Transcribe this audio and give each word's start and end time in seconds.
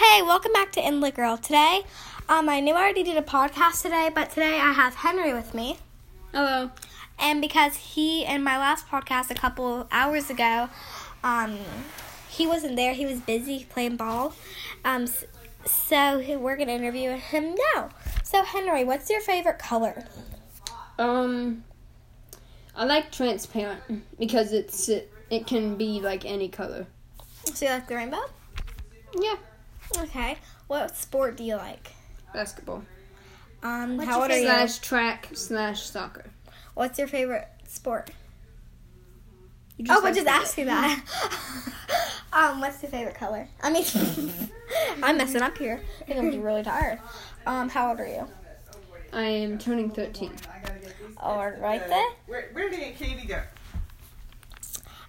Hey, 0.00 0.22
welcome 0.22 0.54
back 0.54 0.72
to 0.72 0.80
Inlet 0.80 1.14
Girl. 1.14 1.36
Today, 1.36 1.82
um, 2.26 2.48
I 2.48 2.60
knew 2.60 2.72
I 2.72 2.80
already 2.80 3.02
did 3.02 3.18
a 3.18 3.22
podcast 3.22 3.82
today, 3.82 4.10
but 4.12 4.30
today 4.30 4.58
I 4.58 4.72
have 4.72 4.94
Henry 4.94 5.34
with 5.34 5.52
me. 5.52 5.76
Hello. 6.32 6.70
And 7.18 7.42
because 7.42 7.76
he, 7.76 8.24
in 8.24 8.42
my 8.42 8.56
last 8.56 8.88
podcast 8.88 9.30
a 9.30 9.34
couple 9.34 9.86
hours 9.92 10.30
ago, 10.30 10.70
um, 11.22 11.58
he 12.30 12.46
wasn't 12.46 12.76
there. 12.76 12.94
He 12.94 13.04
was 13.04 13.20
busy 13.20 13.66
playing 13.68 13.96
ball. 13.96 14.32
Um, 14.86 15.06
so 15.66 16.38
we're 16.38 16.56
gonna 16.56 16.72
interview 16.72 17.10
him 17.10 17.54
now. 17.74 17.90
So 18.24 18.42
Henry, 18.42 18.84
what's 18.84 19.10
your 19.10 19.20
favorite 19.20 19.58
color? 19.58 20.06
Um, 20.98 21.62
I 22.74 22.86
like 22.86 23.12
transparent 23.12 23.82
because 24.18 24.54
it's 24.54 24.88
it, 24.88 25.12
it 25.28 25.46
can 25.46 25.76
be 25.76 26.00
like 26.00 26.24
any 26.24 26.48
color. 26.48 26.86
So 27.52 27.66
you 27.66 27.72
like 27.72 27.86
the 27.86 27.96
rainbow? 27.96 28.24
Yeah. 29.20 29.36
Okay. 29.98 30.36
What 30.68 30.96
sport 30.96 31.36
do 31.36 31.44
you 31.44 31.56
like? 31.56 31.92
Basketball. 32.32 32.84
Um, 33.62 33.96
What's 33.96 34.08
how 34.08 34.16
your 34.16 34.22
old 34.22 34.30
are 34.32 34.38
you? 34.38 34.44
Slash 34.46 34.78
track 34.78 35.28
slash 35.34 35.82
soccer. 35.82 36.26
What's 36.74 36.98
your 36.98 37.08
favorite 37.08 37.48
sport? 37.66 38.10
You 39.76 39.86
Oh, 39.90 40.00
I 40.00 40.04
like 40.04 40.14
just 40.14 40.26
to- 40.26 40.32
asked 40.32 40.58
you 40.58 40.66
that. 40.66 41.02
um, 42.32 42.60
what's 42.60 42.82
your 42.82 42.90
favorite 42.90 43.16
color? 43.16 43.48
I 43.62 43.70
mean, 43.70 43.84
I'm 45.02 45.16
messing 45.16 45.42
up 45.42 45.58
here. 45.58 45.80
I 46.00 46.04
think 46.04 46.18
I'm 46.18 46.42
really 46.42 46.62
tired. 46.62 47.00
Um, 47.46 47.68
how 47.68 47.90
old 47.90 48.00
are 48.00 48.06
you? 48.06 48.26
I 49.12 49.22
am 49.24 49.58
turning 49.58 49.90
13. 49.90 50.32
All 51.16 51.50
right 51.50 51.86
then. 51.88 52.08
Where, 52.26 52.48
where 52.52 52.70
did 52.70 52.96
Katie 52.96 53.26
go? 53.26 53.40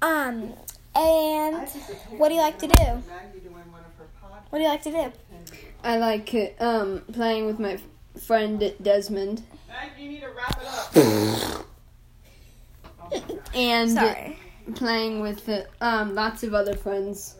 Um, 0.00 0.54
and 0.96 1.68
what 2.16 2.28
do 2.28 2.34
you 2.34 2.40
like 2.40 2.58
to 2.60 2.66
do? 2.68 3.02
What 4.50 4.58
do 4.58 4.62
you 4.64 4.68
like 4.68 4.82
to 4.82 4.90
do? 4.90 5.12
I 5.84 5.96
like 5.96 6.34
uh, 6.34 6.64
um 6.64 7.02
playing 7.12 7.46
with 7.46 7.58
my 7.58 7.78
friend 8.20 8.72
Desmond 8.82 9.42
Maggie, 9.68 10.02
you 10.04 10.08
need 10.10 10.20
to 10.20 10.28
wrap 10.28 10.60
it 10.60 10.66
up. 13.12 13.46
and 13.54 13.90
Sorry. 13.90 14.38
playing 14.74 15.20
with 15.20 15.48
uh, 15.48 15.62
um 15.80 16.14
lots 16.14 16.42
of 16.42 16.54
other 16.54 16.74
friends. 16.76 17.36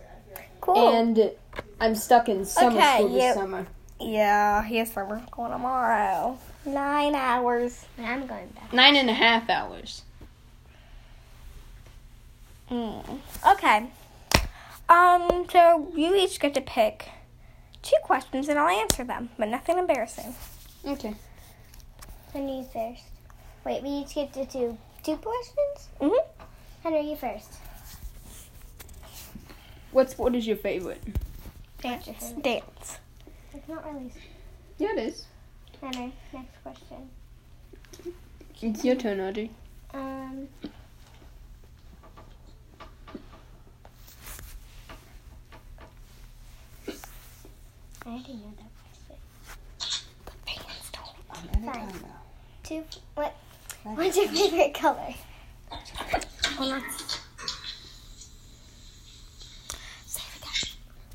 Cool. 0.61 0.94
And 0.97 1.31
I'm 1.81 1.94
stuck 1.94 2.28
in 2.28 2.44
summer 2.44 2.77
Okay, 2.78 2.97
school 2.98 3.09
this 3.09 3.22
you- 3.25 3.34
summer. 3.34 3.66
yeah, 4.00 4.64
he 4.64 4.77
has 4.78 4.91
summer 4.92 5.20
school 5.27 5.48
tomorrow. 5.48 6.39
Nine 6.64 7.14
hours. 7.16 7.84
I'm 7.98 8.27
going 8.27 8.47
back. 8.48 8.72
Nine 8.72 8.94
and 8.97 9.11
a 9.11 9.12
half 9.14 9.50
hours. 9.50 10.03
Mm. 12.70 13.19
Okay. 13.53 13.87
Um, 14.92 15.46
so 15.50 15.90
you 15.96 16.14
each 16.14 16.38
get 16.38 16.52
to 16.52 16.60
pick 16.60 17.08
two 17.82 17.96
questions 18.02 18.48
and 18.50 18.58
I'll 18.58 18.68
answer 18.68 19.04
them, 19.04 19.30
but 19.38 19.48
nothing 19.48 19.78
embarrassing. 19.78 20.34
Okay. 20.86 21.14
Henry 22.34 22.58
you 22.58 22.64
first. 22.70 23.04
Wait, 23.64 23.82
we 23.82 23.88
each 23.88 24.14
get 24.14 24.34
to 24.34 24.44
do 24.44 24.76
two 25.02 25.16
questions? 25.16 25.88
Mm-hmm. 25.98 26.44
Henry, 26.82 27.08
you 27.08 27.16
first. 27.16 27.54
What 29.92 30.10
sport 30.10 30.34
is 30.34 30.46
your 30.46 30.56
favorite? 30.56 31.02
Dance. 31.80 32.34
Dance. 32.42 32.98
It's 33.54 33.68
not 33.68 33.86
really. 33.86 34.12
Yeah, 34.76 34.92
it 34.92 34.98
is. 34.98 35.26
Henry, 35.80 36.12
next 36.34 36.62
question. 36.62 37.08
It's 38.60 38.84
your 38.84 38.96
turn, 38.96 39.20
Audrey. 39.20 39.50
Um. 39.94 40.48
I 48.05 48.08
already 48.11 48.33
know 48.34 48.53
that 48.56 48.70
voice. 49.08 49.19
The 50.25 50.33
fans 50.47 50.91
don't. 50.92 51.28
question. 51.28 51.62
Fine. 51.64 52.11
Two. 52.62 52.84
What? 53.14 53.34
What's 53.84 54.17
your 54.17 54.28
favorite 54.28 54.75
color? 54.75 55.15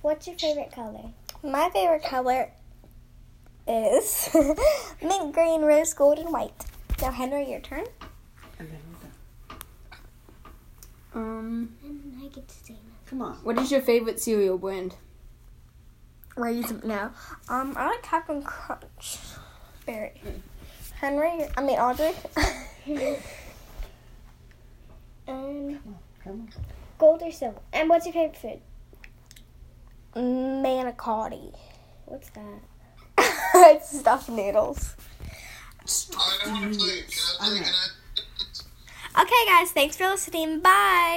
What's 0.02 0.28
your 0.28 0.36
favorite 0.38 0.72
color? 0.72 1.02
My 1.44 1.70
favorite 1.70 2.04
color 2.04 2.50
is 3.68 4.30
mint 5.02 5.34
green, 5.34 5.62
rose 5.62 5.94
gold, 5.94 6.20
and 6.20 6.32
white. 6.32 6.66
Now, 7.02 7.12
Henry, 7.12 7.50
your 7.52 7.60
turn. 7.60 7.86
Um, 11.14 11.76
And 11.84 12.14
I 12.24 12.28
get 12.28 12.48
to 12.48 12.56
say. 12.56 12.76
Come 13.08 13.22
on. 13.22 13.36
what 13.44 13.58
is 13.58 13.72
your 13.72 13.82
favorite 13.82 14.20
cereal 14.20 14.58
brand? 14.58 14.96
Raisin. 16.38 16.82
No. 16.86 17.12
Um, 17.50 17.74
I 17.78 17.88
like 17.88 18.04
Captain 18.04 18.42
Crunch. 18.42 19.20
Berry. 19.86 20.22
Henry, 21.00 21.48
I 21.56 21.62
mean 21.62 21.78
Audrey. 21.78 22.14
Um. 25.28 25.80
Come 26.24 26.32
on. 26.34 26.50
Gold 26.98 27.22
or 27.22 27.32
silver? 27.32 27.60
And 27.74 27.90
what's 27.90 28.06
your 28.06 28.14
favorite 28.14 28.38
food? 28.38 28.62
Manicotti. 30.16 31.54
What's 32.06 32.30
that? 32.30 32.62
it's 33.56 34.00
stuffed 34.00 34.30
noodles. 34.30 34.96
I 35.82 36.38
don't 36.46 36.72
to 36.72 36.80
play. 36.80 37.02
Can 37.02 37.20
I 37.42 37.48
play? 37.50 37.60
Can 37.60 37.74
I? 39.16 39.22
Okay, 39.22 39.46
guys, 39.48 39.72
thanks 39.72 39.98
for 39.98 40.08
listening. 40.08 40.60
Bye. 40.60 41.16